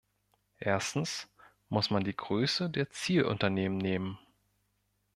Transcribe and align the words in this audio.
Erstens 0.57 1.29
muss 1.69 1.91
man 1.91 2.03
die 2.03 2.15
Größe 2.15 2.71
der 2.71 2.89
Zielunternehmen 2.89 3.77
nehmen. 3.77 4.17